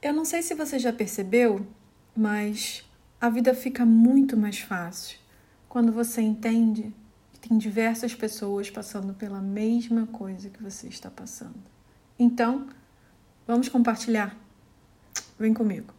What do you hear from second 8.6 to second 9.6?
passando pela